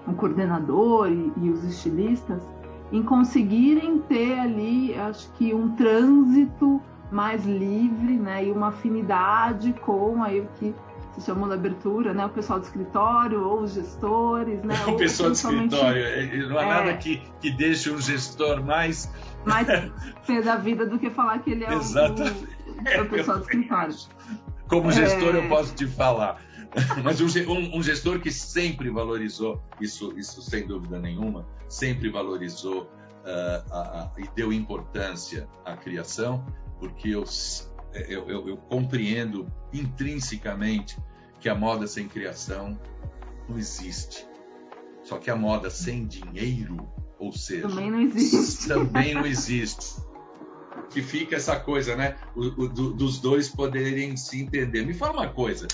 o 0.06 0.12
coordenador 0.12 1.10
e, 1.10 1.32
e 1.38 1.50
os 1.50 1.64
estilistas, 1.64 2.42
em 2.92 3.02
conseguirem 3.02 3.98
ter 4.00 4.38
ali, 4.38 4.94
acho 4.94 5.30
que 5.32 5.52
um 5.52 5.74
trânsito 5.74 6.80
mais 7.10 7.44
livre, 7.44 8.16
né, 8.16 8.46
e 8.46 8.52
uma 8.52 8.68
afinidade 8.68 9.72
com 9.84 10.22
aí 10.22 10.40
o 10.40 10.48
que 10.58 10.74
se 11.14 11.26
chamou 11.26 11.48
na 11.48 11.54
abertura, 11.54 12.12
né? 12.12 12.26
O 12.26 12.28
pessoal 12.28 12.58
do 12.60 12.64
escritório 12.64 13.42
ou 13.42 13.62
os 13.62 13.72
gestores, 13.72 14.62
né? 14.62 14.74
O 14.86 14.96
pessoal 14.96 15.30
do 15.30 15.34
escritório, 15.34 16.04
é, 16.04 16.26
não 16.46 16.58
há 16.58 16.62
é, 16.62 16.66
nada 16.66 16.94
que, 16.94 17.22
que 17.40 17.50
deixe 17.50 17.90
um 17.90 17.98
gestor 17.98 18.62
mais 18.62 19.10
mais 19.46 19.66
pé 20.26 20.42
da 20.42 20.56
vida 20.56 20.86
do 20.86 20.98
que 20.98 21.10
falar 21.10 21.38
que 21.38 21.52
ele 21.52 21.64
é 21.64 21.72
Exatamente. 21.72 22.46
o, 22.98 23.02
o 23.02 23.08
pessoal 23.08 23.38
do 23.38 23.42
escritório. 23.44 23.96
Como 24.68 24.92
gestor 24.92 25.34
é... 25.34 25.38
eu 25.38 25.48
posso 25.48 25.74
te 25.74 25.86
falar. 25.86 26.42
Mas 27.02 27.20
um, 27.20 27.78
um, 27.78 27.82
gestor 27.82 28.20
que 28.20 28.30
sempre 28.30 28.90
valorizou, 28.90 29.62
isso, 29.80 30.12
isso 30.18 30.42
sem 30.42 30.66
dúvida 30.66 30.98
nenhuma, 30.98 31.46
sempre 31.68 32.10
valorizou 32.10 32.82
uh, 32.82 33.72
a, 33.72 33.78
a, 33.78 34.10
e 34.18 34.28
deu 34.34 34.52
importância 34.52 35.48
à 35.64 35.74
criação, 35.74 36.44
porque 36.78 37.08
eu 37.08 37.24
eu, 38.08 38.28
eu, 38.28 38.48
eu 38.48 38.56
compreendo 38.56 39.50
intrinsecamente 39.72 40.98
que 41.40 41.48
a 41.48 41.54
moda 41.54 41.86
sem 41.86 42.08
criação 42.08 42.78
não 43.48 43.58
existe. 43.58 44.26
Só 45.02 45.18
que 45.18 45.30
a 45.30 45.36
moda 45.36 45.70
sem 45.70 46.06
dinheiro, 46.06 46.76
ou 47.18 47.32
seja, 47.32 47.68
também 47.68 47.90
não 47.90 48.00
existe. 48.00 48.68
Também 48.68 49.14
não 49.14 49.26
existe. 49.26 49.96
Que 50.90 51.02
fica 51.02 51.36
essa 51.36 51.58
coisa, 51.58 51.96
né? 51.96 52.16
O, 52.34 52.64
o, 52.64 52.68
do, 52.68 52.92
dos 52.92 53.18
dois 53.18 53.48
poderem 53.48 54.16
se 54.16 54.40
entender. 54.40 54.84
Me 54.84 54.94
fala 54.94 55.12
uma 55.12 55.28
coisa. 55.28 55.66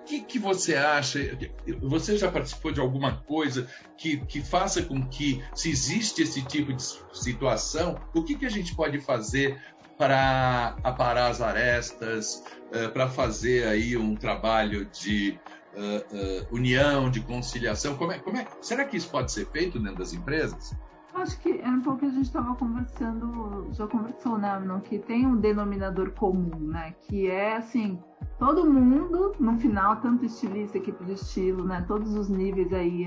O 0.00 0.04
que, 0.04 0.20
que 0.22 0.38
você 0.38 0.74
acha? 0.74 1.38
Você 1.82 2.16
já 2.16 2.30
participou 2.30 2.72
de 2.72 2.80
alguma 2.80 3.18
coisa 3.18 3.68
que, 3.96 4.16
que 4.18 4.40
faça 4.40 4.82
com 4.82 5.06
que, 5.06 5.42
se 5.54 5.70
existe 5.70 6.22
esse 6.22 6.42
tipo 6.42 6.72
de 6.72 6.82
situação, 7.12 8.00
o 8.12 8.24
que, 8.24 8.34
que 8.34 8.44
a 8.44 8.50
gente 8.50 8.74
pode 8.74 8.98
fazer 8.98 9.60
para 9.96 10.76
aparar 10.82 11.30
as 11.30 11.40
arestas, 11.40 12.42
uh, 12.74 12.90
para 12.90 13.08
fazer 13.08 13.68
aí 13.68 13.96
um 13.96 14.16
trabalho 14.16 14.86
de 14.86 15.38
uh, 15.74 16.54
união, 16.54 17.10
de 17.10 17.20
conciliação. 17.20 17.96
Como 17.96 18.12
é, 18.12 18.18
como 18.18 18.36
é, 18.36 18.46
será 18.60 18.84
que 18.84 18.96
isso 18.96 19.10
pode 19.10 19.32
ser 19.32 19.46
feito 19.46 19.78
dentro 19.78 19.98
das 19.98 20.12
empresas? 20.12 20.74
Acho 21.14 21.38
que 21.40 21.60
é 21.60 21.68
um 21.68 21.80
pouco 21.80 22.00
que 22.00 22.06
a 22.06 22.10
gente 22.10 22.26
estava 22.26 22.54
conversando, 22.54 23.68
já 23.72 23.86
conversou, 23.86 24.38
né, 24.38 24.60
não? 24.64 24.80
Que 24.80 24.98
tem 24.98 25.26
um 25.26 25.36
denominador 25.36 26.12
comum, 26.12 26.56
né? 26.60 26.94
Que 27.02 27.28
é 27.28 27.56
assim, 27.56 27.98
todo 28.38 28.64
mundo, 28.64 29.34
no 29.40 29.58
final, 29.58 29.96
tanto 29.96 30.24
estilista, 30.24 30.78
equipe 30.78 31.04
de 31.04 31.14
estilo, 31.14 31.64
né? 31.64 31.84
Todos 31.86 32.14
os 32.14 32.28
níveis 32.28 32.72
aí 32.72 33.02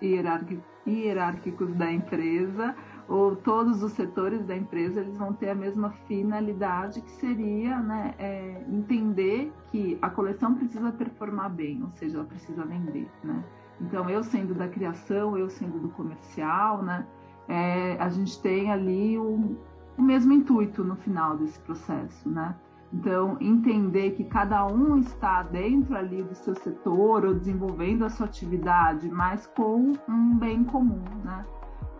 hierárquicos, 0.00 0.64
hierárquicos 0.86 1.74
da 1.74 1.92
empresa, 1.92 2.74
ou 3.10 3.34
todos 3.34 3.82
os 3.82 3.92
setores 3.92 4.46
da 4.46 4.56
empresa 4.56 5.00
eles 5.00 5.16
vão 5.18 5.32
ter 5.32 5.50
a 5.50 5.54
mesma 5.54 5.90
finalidade 6.06 7.00
que 7.00 7.10
seria 7.10 7.80
né, 7.80 8.14
é, 8.18 8.64
entender 8.68 9.52
que 9.72 9.98
a 10.00 10.08
coleção 10.08 10.54
precisa 10.54 10.92
performar 10.92 11.50
bem, 11.50 11.82
ou 11.82 11.90
seja, 11.90 12.18
ela 12.18 12.26
precisa 12.26 12.64
vender, 12.64 13.10
né? 13.24 13.44
Então 13.80 14.08
eu 14.08 14.22
sendo 14.22 14.54
da 14.54 14.68
criação, 14.68 15.36
eu 15.36 15.50
sendo 15.50 15.80
do 15.80 15.88
comercial, 15.88 16.82
né, 16.82 17.04
é, 17.48 17.96
a 17.98 18.08
gente 18.08 18.40
tem 18.40 18.70
ali 18.70 19.18
o, 19.18 19.56
o 19.98 20.02
mesmo 20.02 20.32
intuito 20.32 20.84
no 20.84 20.94
final 20.94 21.36
desse 21.36 21.58
processo, 21.60 22.28
né? 22.28 22.54
Então, 22.92 23.36
entender 23.40 24.12
que 24.12 24.24
cada 24.24 24.66
um 24.66 24.98
está 24.98 25.44
dentro 25.44 25.96
ali 25.96 26.24
do 26.24 26.34
seu 26.34 26.56
setor 26.56 27.24
ou 27.24 27.34
desenvolvendo 27.34 28.04
a 28.04 28.10
sua 28.10 28.26
atividade, 28.26 29.08
mas 29.08 29.46
com 29.46 29.92
um 30.08 30.36
bem 30.36 30.64
comum, 30.64 31.04
né? 31.24 31.46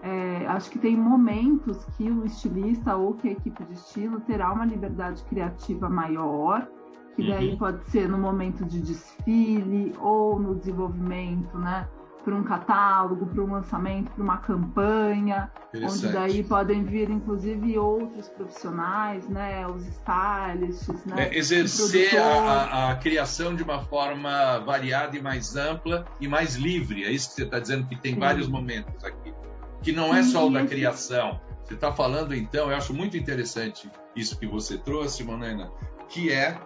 É, 0.02 0.46
acho 0.46 0.70
que 0.70 0.78
tem 0.78 0.96
momentos 0.96 1.84
que 1.96 2.10
o 2.10 2.24
estilista 2.24 2.96
ou 2.96 3.14
que 3.14 3.28
a 3.28 3.32
equipe 3.32 3.62
de 3.64 3.74
estilo 3.74 4.20
terá 4.20 4.52
uma 4.52 4.64
liberdade 4.64 5.22
criativa 5.24 5.90
maior, 5.90 6.66
que 7.14 7.28
daí 7.28 7.50
uhum. 7.50 7.58
pode 7.58 7.90
ser 7.90 8.08
no 8.08 8.16
momento 8.16 8.64
de 8.64 8.80
desfile 8.80 9.92
ou 10.00 10.38
no 10.38 10.54
desenvolvimento, 10.54 11.58
né? 11.58 11.86
Para 12.24 12.34
um 12.34 12.42
catálogo, 12.42 13.26
para 13.26 13.42
um 13.42 13.52
lançamento, 13.52 14.10
para 14.10 14.22
uma 14.22 14.36
campanha, 14.38 15.50
onde 15.74 16.08
daí 16.08 16.44
podem 16.44 16.84
vir 16.84 17.10
inclusive 17.10 17.78
outros 17.78 18.28
profissionais, 18.28 19.28
né? 19.28 19.66
Os 19.66 19.86
stylists, 19.86 21.04
né? 21.04 21.28
É, 21.28 21.36
exercer 21.36 22.18
a, 22.18 22.90
a, 22.90 22.96
criação 22.96 23.54
de 23.54 23.62
uma 23.62 23.82
forma 23.82 24.58
variada 24.60 25.16
e 25.16 25.22
mais 25.22 25.56
ampla 25.56 26.06
e 26.18 26.28
mais 26.28 26.56
livre. 26.56 27.04
É 27.04 27.10
isso 27.10 27.30
que 27.30 27.34
você 27.34 27.44
está 27.44 27.58
dizendo 27.58 27.86
que 27.86 27.96
tem 27.96 28.14
Sim. 28.14 28.20
vários 28.20 28.48
momentos 28.48 29.02
aqui 29.04 29.39
que 29.82 29.92
não 29.92 30.14
é 30.14 30.22
só 30.22 30.46
o 30.46 30.50
da 30.50 30.64
criação. 30.64 31.40
Você 31.64 31.74
está 31.74 31.92
falando, 31.92 32.34
então, 32.34 32.70
eu 32.70 32.76
acho 32.76 32.92
muito 32.92 33.16
interessante 33.16 33.90
isso 34.14 34.38
que 34.38 34.46
você 34.46 34.76
trouxe, 34.76 35.22
Monena, 35.22 35.70
que 36.08 36.32
é 36.32 36.60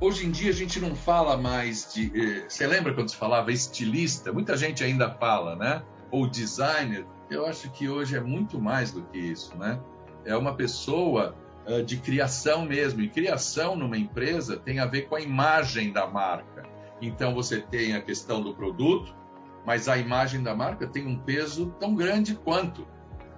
hoje 0.00 0.26
em 0.26 0.30
dia 0.30 0.50
a 0.50 0.54
gente 0.54 0.80
não 0.80 0.94
fala 0.94 1.36
mais 1.36 1.92
de. 1.92 2.10
Eh, 2.14 2.44
você 2.48 2.66
lembra 2.66 2.94
quando 2.94 3.10
se 3.10 3.16
falava 3.16 3.52
estilista? 3.52 4.32
Muita 4.32 4.56
gente 4.56 4.82
ainda 4.82 5.10
fala, 5.10 5.56
né? 5.56 5.82
Ou 6.10 6.28
designer. 6.28 7.06
Eu 7.30 7.46
acho 7.46 7.70
que 7.70 7.88
hoje 7.88 8.16
é 8.16 8.20
muito 8.20 8.60
mais 8.60 8.90
do 8.90 9.02
que 9.02 9.18
isso, 9.18 9.56
né? 9.56 9.80
É 10.24 10.36
uma 10.36 10.54
pessoa 10.54 11.34
uh, 11.66 11.82
de 11.82 11.96
criação 11.98 12.64
mesmo. 12.64 13.00
E 13.00 13.08
criação 13.08 13.76
numa 13.76 13.96
empresa 13.96 14.56
tem 14.56 14.78
a 14.78 14.86
ver 14.86 15.02
com 15.02 15.16
a 15.16 15.20
imagem 15.20 15.92
da 15.92 16.06
marca. 16.06 16.64
Então 17.00 17.34
você 17.34 17.60
tem 17.60 17.94
a 17.94 18.00
questão 18.00 18.42
do 18.42 18.54
produto, 18.54 19.14
mas 19.64 19.88
a 19.88 19.96
imagem 19.96 20.42
da 20.42 20.54
marca 20.54 20.86
tem 20.86 21.06
um 21.06 21.16
peso 21.16 21.74
tão 21.80 21.94
grande 21.94 22.34
quanto. 22.34 22.86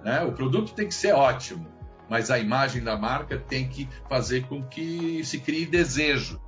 Né? 0.03 0.23
O 0.23 0.31
produto 0.31 0.73
tem 0.73 0.87
que 0.87 0.93
ser 0.93 1.13
ótimo, 1.13 1.67
mas 2.09 2.29
a 2.29 2.39
imagem 2.39 2.83
da 2.83 2.97
marca 2.97 3.37
tem 3.37 3.67
que 3.67 3.87
fazer 4.09 4.45
com 4.47 4.63
que 4.63 5.23
se 5.23 5.39
crie 5.39 5.65
desejo. 5.65 6.39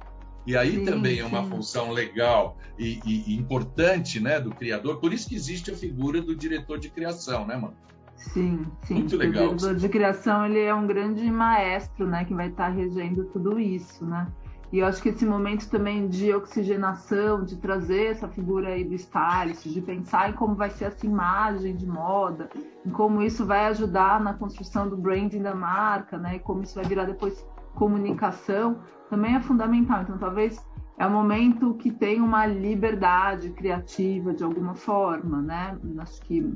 E 0.45 0.55
aí 0.57 0.77
sim, 0.77 0.85
também 0.85 1.19
é 1.19 1.25
uma 1.25 1.43
sim. 1.43 1.49
função 1.49 1.91
legal 1.91 2.57
e, 2.77 2.99
e, 3.05 3.35
importante 3.35 4.19
né, 4.19 4.39
do 4.39 4.51
criador. 4.51 4.97
Por 4.97 5.13
isso 5.13 5.27
que 5.27 5.35
existe 5.35 5.69
a 5.69 5.75
figura 5.75 6.21
do 6.21 6.35
diretor 6.35 6.79
de 6.79 6.89
criação, 6.89 7.45
né, 7.45 7.55
mano? 7.55 7.75
Sim, 8.15 8.65
sim. 8.83 8.95
Muito 8.95 9.15
legal. 9.15 9.43
O 9.43 9.55
diretor 9.55 9.75
de 9.75 9.89
criação 9.89 10.45
ele 10.45 10.61
é 10.61 10.73
um 10.73 10.87
grande 10.87 11.29
maestro, 11.29 12.07
né, 12.07 12.25
que 12.25 12.33
vai 12.33 12.47
estar 12.47 12.69
regendo 12.69 13.25
tudo 13.25 13.59
isso, 13.59 14.05
né? 14.05 14.27
E 14.71 14.79
eu 14.79 14.85
acho 14.85 15.01
que 15.01 15.09
esse 15.09 15.25
momento 15.25 15.67
também 15.67 16.07
de 16.07 16.31
oxigenação, 16.33 17.43
de 17.43 17.57
trazer 17.57 18.11
essa 18.11 18.27
figura 18.27 18.69
aí 18.69 18.83
do 18.83 18.93
stylist, 18.93 19.67
de 19.67 19.81
pensar 19.81 20.29
em 20.29 20.33
como 20.33 20.53
vai 20.53 20.69
ser 20.69 20.85
essa 20.85 21.05
imagem 21.05 21.75
de 21.75 21.87
moda, 21.87 22.49
em 22.85 22.89
como 22.91 23.21
isso 23.21 23.45
vai 23.45 23.65
ajudar 23.65 24.19
na 24.21 24.33
construção 24.33 24.87
do 24.87 24.95
branding 24.95 25.41
da 25.41 25.55
marca, 25.55 26.17
né? 26.17 26.35
E 26.35 26.39
como 26.39 26.61
isso 26.61 26.75
vai 26.75 26.85
virar 26.85 27.05
depois 27.05 27.43
comunicação, 27.73 28.79
também 29.09 29.35
é 29.35 29.39
fundamental. 29.39 30.03
Então, 30.03 30.19
talvez 30.19 30.63
é 30.99 31.07
um 31.07 31.11
momento 31.11 31.73
que 31.75 31.89
tem 31.91 32.21
uma 32.21 32.45
liberdade 32.45 33.49
criativa 33.51 34.33
de 34.33 34.43
alguma 34.43 34.75
forma, 34.75 35.41
né? 35.41 35.75
Acho 35.97 36.21
que 36.21 36.53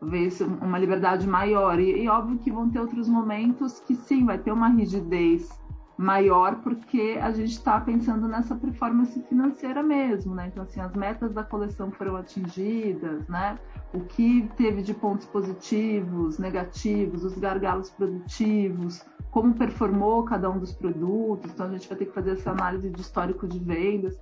talvez 0.00 0.40
uma 0.40 0.78
liberdade 0.78 1.28
maior. 1.28 1.78
E, 1.78 2.02
e 2.02 2.08
óbvio 2.08 2.38
que 2.38 2.50
vão 2.50 2.68
ter 2.68 2.80
outros 2.80 3.08
momentos 3.08 3.78
que 3.78 3.94
sim, 3.94 4.24
vai 4.24 4.38
ter 4.38 4.50
uma 4.50 4.68
rigidez 4.68 5.61
maior 5.96 6.56
porque 6.56 7.18
a 7.20 7.30
gente 7.30 7.52
está 7.52 7.80
pensando 7.80 8.26
nessa 8.26 8.54
performance 8.54 9.20
financeira 9.28 9.82
mesmo, 9.82 10.34
né? 10.34 10.48
Então, 10.48 10.62
assim, 10.62 10.80
as 10.80 10.94
metas 10.94 11.32
da 11.32 11.44
coleção 11.44 11.90
foram 11.90 12.16
atingidas, 12.16 13.26
né? 13.28 13.58
O 13.92 14.00
que 14.00 14.48
teve 14.56 14.82
de 14.82 14.94
pontos 14.94 15.26
positivos, 15.26 16.38
negativos, 16.38 17.24
os 17.24 17.38
gargalos 17.38 17.90
produtivos, 17.90 19.04
como 19.30 19.54
performou 19.54 20.24
cada 20.24 20.50
um 20.50 20.58
dos 20.58 20.72
produtos. 20.72 21.50
Então, 21.52 21.66
a 21.66 21.70
gente 21.70 21.88
vai 21.88 21.98
ter 21.98 22.06
que 22.06 22.12
fazer 22.12 22.32
essa 22.32 22.50
análise 22.50 22.90
de 22.90 23.00
histórico 23.00 23.46
de 23.46 23.58
vendas. 23.58 24.18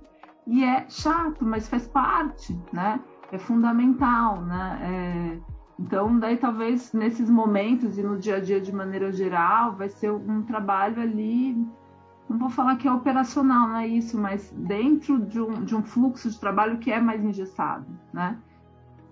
E 0.47 0.63
é 0.63 0.85
chato, 0.89 1.45
mas 1.45 1.69
faz 1.69 1.87
parte, 1.87 2.57
né? 2.73 2.99
É 3.31 3.37
fundamental, 3.37 4.41
né? 4.41 5.39
É 5.47 5.50
então, 5.81 6.19
daí 6.19 6.37
talvez 6.37 6.93
nesses 6.93 7.27
momentos 7.27 7.97
e 7.97 8.03
no 8.03 8.19
dia 8.19 8.35
a 8.35 8.39
dia 8.39 8.61
de 8.61 8.71
maneira 8.71 9.11
geral, 9.11 9.75
vai 9.75 9.89
ser 9.89 10.11
um 10.11 10.43
trabalho 10.43 11.01
ali, 11.01 11.57
não 12.29 12.37
vou 12.37 12.51
falar 12.51 12.75
que 12.75 12.87
é 12.87 12.91
operacional, 12.91 13.67
não 13.67 13.77
é 13.77 13.87
isso, 13.87 14.15
mas 14.15 14.53
dentro 14.55 15.19
de 15.25 15.41
um, 15.41 15.65
de 15.65 15.75
um 15.75 15.81
fluxo 15.81 16.29
de 16.29 16.39
trabalho 16.39 16.77
que 16.77 16.91
é 16.91 17.01
mais 17.01 17.23
engessado, 17.23 17.87
né? 18.13 18.37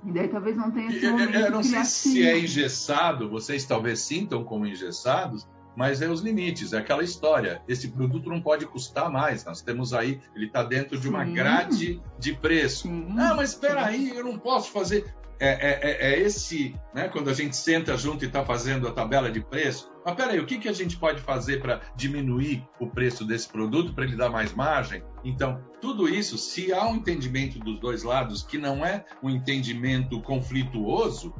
E 0.05 0.11
daí 0.11 0.27
talvez 0.27 0.55
não 0.55 0.69
tenha 0.69 0.89
esse 0.89 1.09
momento 1.09 1.35
Eu 1.35 1.51
não 1.51 1.63
sei 1.63 1.83
se 1.83 2.25
é 2.25 2.39
engessado, 2.39 3.27
vocês 3.27 3.65
talvez 3.65 3.99
sintam 3.99 4.43
como 4.43 4.65
engessados, 4.65 5.47
mas 5.75 6.01
é 6.01 6.07
os 6.07 6.21
limites, 6.21 6.71
é 6.71 6.77
aquela 6.77 7.03
história. 7.03 7.61
Esse 7.67 7.89
produto 7.89 8.29
não 8.29 8.41
pode 8.41 8.65
custar 8.65 9.09
mais. 9.09 9.43
Nós 9.43 9.61
temos 9.61 9.93
aí, 9.93 10.21
ele 10.35 10.45
está 10.45 10.63
dentro 10.63 10.99
de 10.99 11.09
uma 11.09 11.25
Sim. 11.25 11.33
grade 11.33 12.01
de 12.17 12.33
preço. 12.33 12.83
Sim. 12.83 13.07
Ah, 13.17 13.33
mas 13.33 13.51
espera 13.51 13.85
aí, 13.85 14.09
eu 14.09 14.23
não 14.23 14.37
posso 14.37 14.71
fazer. 14.71 15.13
É, 15.39 15.47
é, 15.47 15.79
é- 15.81 16.13
é 16.13 16.19
esse, 16.19 16.75
né? 16.93 17.07
Quando 17.07 17.29
a 17.29 17.33
gente 17.33 17.55
senta 17.55 17.97
junto 17.97 18.23
e 18.25 18.27
está 18.27 18.43
fazendo 18.45 18.87
a 18.87 18.91
tabela 18.91 19.31
de 19.31 19.39
preço. 19.39 19.89
Mas 20.05 20.15
peraí, 20.15 20.39
o 20.39 20.45
que, 20.45 20.57
que 20.57 20.67
a 20.67 20.73
gente 20.73 20.97
pode 20.97 21.21
fazer 21.21 21.61
para 21.61 21.81
diminuir 21.95 22.67
o 22.79 22.87
preço 22.87 23.25
desse 23.25 23.47
produto 23.47 23.93
para 23.93 24.03
ele 24.03 24.17
dar 24.17 24.29
mais 24.29 24.53
margem? 24.53 25.03
Então, 25.23 25.63
tudo 25.81 26.09
isso, 26.09 26.37
se 26.37 26.73
há 26.73 26.85
um 26.87 26.95
entendimento 26.95 27.57
dos 27.59 27.79
dois 27.79 28.03
lados 28.03 28.43
que 28.43 28.57
não 28.57 28.85
é 28.85 29.05
um 29.23 29.29
entendimento 29.29 30.21
conflituoso, 30.21 31.33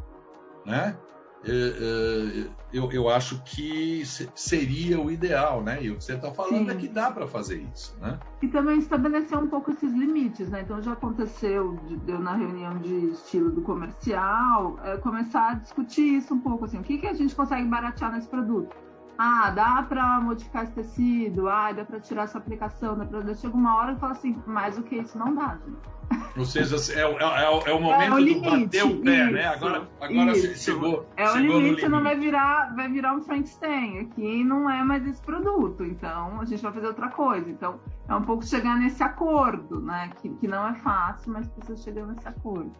né? 0.65 0.97
É, 1.46 1.50
é, 1.51 2.48
eu, 2.74 2.91
eu 2.91 3.10
acho 3.10 3.41
que 3.43 4.05
se- 4.05 4.29
seria 4.36 5.00
o 5.00 5.10
ideal, 5.10 5.63
né? 5.63 5.81
E 5.81 5.89
o 5.89 5.96
que 5.98 6.03
você 6.03 6.13
está 6.13 6.31
falando 6.31 6.69
Sim. 6.69 6.72
é 6.72 6.75
que 6.75 6.88
dá 6.88 7.10
para 7.12 7.25
fazer 7.27 7.62
isso, 7.74 7.98
né? 8.00 8.19
E 8.41 8.48
também 8.48 8.77
estabelecer 8.79 9.38
um 9.38 9.48
pouco 9.48 9.72
esses 9.72 9.91
limites, 9.93 10.50
né? 10.50 10.62
Então 10.62 10.81
já 10.81 10.93
aconteceu 10.93 11.77
de 11.88 11.98
de 11.98 12.12
eu 12.12 12.19
na 12.19 12.36
reunião 12.36 12.77
de 12.79 12.93
estilo 13.12 13.51
do 13.51 13.62
comercial 13.62 14.77
é, 14.84 14.98
começar 14.98 15.51
a 15.51 15.53
discutir 15.55 16.17
isso 16.17 16.34
um 16.34 16.39
pouco, 16.39 16.65
assim, 16.65 16.79
o 16.79 16.84
que, 16.84 16.98
que 16.98 17.08
a 17.08 17.13
gente 17.13 17.36
consegue 17.36 17.67
baratear 17.67 18.12
nesse 18.12 18.27
produto? 18.27 18.75
Ah, 19.17 19.50
dá 19.51 19.84
para 19.84 20.22
modificar 20.22 20.63
esse 20.63 20.72
tecido, 20.74 21.50
ah, 21.50 21.72
dá 21.74 21.84
para 21.84 22.00
tirar 22.00 22.24
essa 22.24 22.38
aplicação, 22.38 22.98
dá 22.98 23.05
pra... 23.05 23.34
chega 23.36 23.53
uma 23.55 23.75
hora 23.75 23.91
e 23.93 24.00
fala 24.00 24.13
assim, 24.13 24.41
mais 24.48 24.77
do 24.77 24.84
que 24.84 24.96
isso 24.96 25.17
não 25.17 25.36
dá, 25.36 25.58
gente. 25.65 26.18
Ou 26.38 26.45
seja, 26.45 26.75
é, 26.93 27.01
é 27.01 27.05
o- 27.05 27.62
é 27.67 27.74
o 27.74 27.81
momento 27.81 28.01
É 28.03 28.09
o 28.09 28.13
do 28.15 28.19
limite, 28.19 28.65
bater 28.65 28.83
o 28.86 29.01
pé, 29.01 29.31
né? 29.31 29.39
isso, 29.41 29.53
Agora, 29.65 29.89
agora 29.99 30.34
che- 30.36 30.39
isso. 30.51 30.63
chegou, 30.63 31.06
É 31.17 31.23
o 31.23 31.34
chegou 31.34 31.60
limite, 31.60 31.88
não 31.89 32.03
vai 32.03 32.15
virar, 32.17 32.75
vai 32.75 32.88
virar 32.89 33.15
um 33.15 33.21
Frankenstein. 33.21 33.99
Aqui 33.99 34.43
não 34.43 34.69
é 34.69 34.84
mais 34.84 35.06
esse 35.08 35.21
produto, 35.21 35.84
então 35.84 36.39
a 36.39 36.45
gente 36.45 36.62
vai 36.62 36.71
fazer 36.71 36.88
outra 36.88 37.10
coisa. 37.10 37.49
Então 37.49 37.80
é 38.08 38.15
um 38.15 38.21
pouco 38.23 38.45
chegar 38.45 38.77
nesse 38.80 39.01
acordo, 39.03 39.82
né? 39.82 40.12
Que, 40.21 40.30
que 40.30 40.47
não 40.47 40.67
é 40.69 40.75
fácil, 40.75 41.34
mas 41.34 41.47
precisa 41.49 41.77
chegar 41.84 42.06
nesse 42.06 42.27
acordo. 42.27 42.71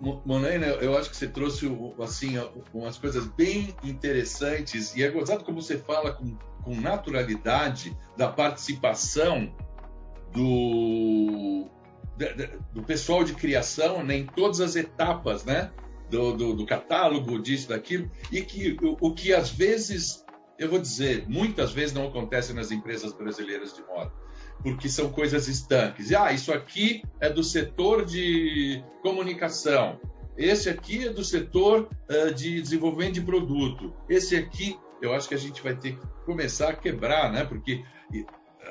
Mo- 0.00 0.20
Monaina, 0.26 0.66
eu 0.66 0.96
acho 0.96 1.08
que 1.10 1.16
você 1.16 1.26
trouxe 1.26 1.66
assim 2.02 2.34
umas 2.72 2.98
coisas 2.98 3.26
bem 3.26 3.74
interessantes 3.82 4.94
e 4.94 5.02
é 5.02 5.08
gozado 5.10 5.42
como 5.42 5.60
você 5.62 5.78
fala 5.78 6.12
com, 6.12 6.36
com 6.62 6.74
naturalidade 6.80 7.96
da 8.16 8.28
participação 8.28 9.50
do, 10.32 10.42
do 12.72 12.82
pessoal 12.82 13.22
de 13.22 13.34
criação 13.34 14.02
né, 14.02 14.16
em 14.16 14.26
todas 14.26 14.60
as 14.60 14.76
etapas, 14.76 15.44
né? 15.44 15.70
Do, 16.10 16.32
do, 16.34 16.54
do 16.54 16.64
catálogo, 16.64 17.36
disso, 17.42 17.68
daquilo, 17.68 18.08
e 18.30 18.40
que 18.40 18.76
o, 18.80 19.08
o 19.08 19.12
que 19.12 19.34
às 19.34 19.50
vezes, 19.50 20.24
eu 20.56 20.70
vou 20.70 20.78
dizer, 20.78 21.28
muitas 21.28 21.72
vezes 21.72 21.92
não 21.92 22.06
acontece 22.06 22.52
nas 22.52 22.70
empresas 22.70 23.12
brasileiras 23.12 23.74
de 23.74 23.82
moda, 23.82 24.12
porque 24.62 24.88
são 24.88 25.10
coisas 25.10 25.48
estanques. 25.48 26.12
Ah, 26.12 26.32
isso 26.32 26.52
aqui 26.52 27.02
é 27.18 27.28
do 27.28 27.42
setor 27.42 28.04
de 28.04 28.84
comunicação, 29.02 29.98
esse 30.36 30.68
aqui 30.68 31.08
é 31.08 31.12
do 31.12 31.24
setor 31.24 31.88
ah, 32.08 32.30
de 32.30 32.62
desenvolvimento 32.62 33.14
de 33.14 33.22
produto, 33.22 33.92
esse 34.08 34.36
aqui, 34.36 34.78
eu 35.02 35.12
acho 35.12 35.28
que 35.28 35.34
a 35.34 35.38
gente 35.38 35.60
vai 35.60 35.74
ter 35.74 35.98
que 35.98 36.06
começar 36.24 36.68
a 36.68 36.76
quebrar, 36.76 37.32
né? 37.32 37.44
Porque 37.44 37.82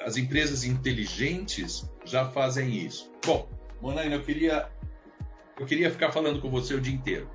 as 0.05 0.17
empresas 0.17 0.63
inteligentes 0.63 1.89
já 2.05 2.29
fazem 2.29 2.73
isso. 2.73 3.11
Bom, 3.25 3.49
Monaina, 3.81 4.15
eu 4.15 4.21
queria, 4.21 4.69
eu 5.59 5.65
queria 5.65 5.89
ficar 5.89 6.11
falando 6.11 6.39
com 6.39 6.49
você 6.49 6.75
o 6.75 6.81
dia 6.81 6.93
inteiro. 6.93 7.27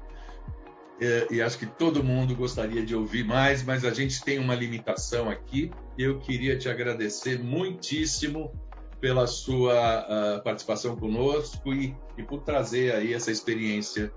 É, 1.01 1.27
e 1.31 1.43
acho 1.43 1.59
que 1.59 1.67
todo 1.67 2.05
mundo 2.05 2.37
gostaria 2.37 2.85
de 2.85 2.95
ouvir 2.95 3.25
mais, 3.25 3.65
mas 3.65 3.85
a 3.85 3.91
gente 3.91 4.23
tem 4.23 4.39
uma 4.39 4.55
limitação 4.55 5.29
aqui. 5.29 5.73
E 5.99 6.03
eu 6.03 6.21
queria 6.21 6.57
te 6.57 6.69
agradecer 6.69 7.43
muitíssimo 7.43 8.53
pela 9.01 9.27
sua 9.27 9.75
ah, 9.75 10.41
participação 10.45 10.95
conosco 10.95 11.73
e, 11.73 11.97
e 12.19 12.23
por 12.23 12.43
trazer 12.43 12.95
aí 12.95 13.15
essa 13.15 13.31
experiência 13.31 14.13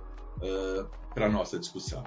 para 1.13 1.27
a 1.27 1.29
nossa 1.29 1.57
discussão. 1.57 2.03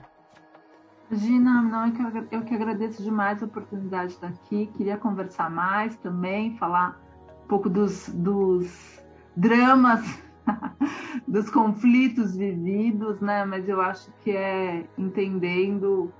Imagina, 1.10 1.62
não, 1.62 1.86
eu 1.86 1.92
que, 2.22 2.34
eu 2.34 2.42
que 2.42 2.54
agradeço 2.54 3.02
demais 3.02 3.42
a 3.42 3.46
oportunidade 3.46 4.08
de 4.08 4.14
estar 4.14 4.28
aqui. 4.28 4.66
Queria 4.76 4.96
conversar 4.96 5.48
mais 5.50 5.96
também, 5.96 6.56
falar 6.58 7.00
um 7.44 7.48
pouco 7.48 7.70
dos, 7.70 8.08
dos 8.08 9.00
dramas, 9.36 10.02
dos 11.28 11.50
conflitos 11.50 12.36
vividos, 12.36 13.20
né? 13.20 13.44
Mas 13.44 13.68
eu 13.68 13.80
acho 13.80 14.10
que 14.22 14.30
é 14.30 14.84
entendendo 14.96 16.12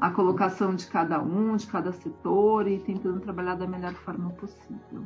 a 0.00 0.10
colocação 0.10 0.74
de 0.74 0.86
cada 0.86 1.20
um, 1.20 1.56
de 1.56 1.66
cada 1.66 1.92
setor 1.92 2.68
e 2.68 2.78
tentando 2.78 3.20
trabalhar 3.20 3.56
da 3.56 3.66
melhor 3.66 3.94
forma 3.94 4.30
possível. 4.30 5.02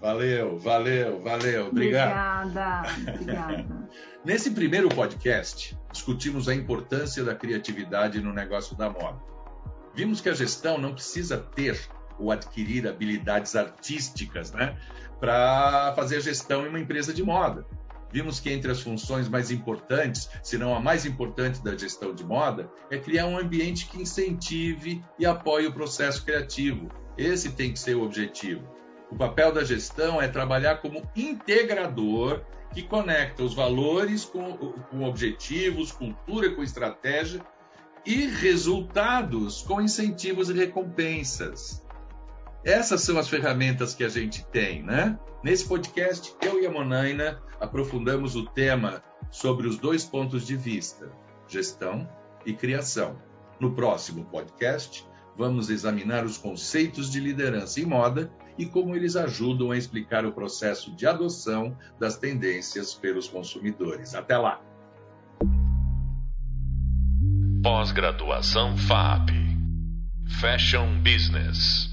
Valeu, 0.00 0.56
valeu, 0.58 1.20
valeu. 1.20 1.66
Obrigado. 1.68 2.46
Obrigada, 2.46 2.82
obrigada. 3.10 3.90
Nesse 4.24 4.52
primeiro 4.52 4.88
podcast, 4.88 5.76
discutimos 5.90 6.48
a 6.48 6.54
importância 6.54 7.24
da 7.24 7.34
criatividade 7.34 8.20
no 8.20 8.32
negócio 8.32 8.76
da 8.76 8.88
moda. 8.88 9.18
Vimos 9.94 10.20
que 10.20 10.28
a 10.28 10.34
gestão 10.34 10.78
não 10.78 10.94
precisa 10.94 11.36
ter 11.36 11.88
ou 12.18 12.32
adquirir 12.32 12.86
habilidades 12.86 13.54
artísticas 13.54 14.52
né, 14.52 14.76
para 15.20 15.92
fazer 15.94 16.16
a 16.16 16.20
gestão 16.20 16.64
em 16.64 16.68
uma 16.68 16.80
empresa 16.80 17.12
de 17.12 17.22
moda. 17.22 17.66
Vimos 18.10 18.40
que 18.40 18.50
entre 18.50 18.70
as 18.70 18.80
funções 18.80 19.28
mais 19.28 19.50
importantes, 19.50 20.30
se 20.42 20.56
não 20.56 20.74
a 20.74 20.80
mais 20.80 21.04
importante 21.04 21.62
da 21.62 21.76
gestão 21.76 22.14
de 22.14 22.24
moda, 22.24 22.70
é 22.90 22.96
criar 22.96 23.26
um 23.26 23.38
ambiente 23.38 23.86
que 23.86 24.00
incentive 24.00 25.04
e 25.18 25.26
apoie 25.26 25.66
o 25.66 25.72
processo 25.72 26.24
criativo. 26.24 26.88
Esse 27.18 27.52
tem 27.52 27.72
que 27.72 27.78
ser 27.78 27.96
o 27.96 28.02
objetivo. 28.02 28.62
O 29.10 29.16
papel 29.16 29.52
da 29.52 29.64
gestão 29.64 30.20
é 30.20 30.28
trabalhar 30.28 30.76
como 30.76 31.02
integrador 31.14 32.42
que 32.72 32.82
conecta 32.82 33.42
os 33.42 33.54
valores 33.54 34.24
com, 34.24 34.56
com 34.56 35.02
objetivos, 35.02 35.92
cultura 35.92 36.50
com 36.54 36.62
estratégia 36.62 37.40
e 38.04 38.26
resultados 38.26 39.62
com 39.62 39.80
incentivos 39.80 40.48
e 40.48 40.54
recompensas. 40.54 41.84
Essas 42.68 43.00
são 43.00 43.18
as 43.18 43.30
ferramentas 43.30 43.94
que 43.94 44.04
a 44.04 44.10
gente 44.10 44.44
tem, 44.44 44.82
né? 44.82 45.18
Nesse 45.42 45.66
podcast, 45.66 46.34
eu 46.42 46.62
e 46.62 46.66
a 46.66 46.70
Monaina 46.70 47.40
aprofundamos 47.58 48.36
o 48.36 48.44
tema 48.44 49.02
sobre 49.30 49.66
os 49.66 49.78
dois 49.78 50.04
pontos 50.04 50.46
de 50.46 50.54
vista, 50.54 51.10
gestão 51.48 52.06
e 52.44 52.52
criação. 52.52 53.16
No 53.58 53.74
próximo 53.74 54.26
podcast, 54.26 55.02
vamos 55.34 55.70
examinar 55.70 56.26
os 56.26 56.36
conceitos 56.36 57.10
de 57.10 57.20
liderança 57.20 57.80
em 57.80 57.86
moda 57.86 58.30
e 58.58 58.66
como 58.66 58.94
eles 58.94 59.16
ajudam 59.16 59.70
a 59.70 59.78
explicar 59.78 60.26
o 60.26 60.32
processo 60.32 60.94
de 60.94 61.06
adoção 61.06 61.74
das 61.98 62.18
tendências 62.18 62.92
pelos 62.92 63.26
consumidores. 63.26 64.14
Até 64.14 64.36
lá! 64.36 64.60
Pós-graduação 67.62 68.76
FAP. 68.76 69.30
Fashion 70.38 71.02
Business. 71.02 71.87